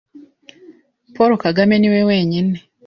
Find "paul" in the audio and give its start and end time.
1.15-1.31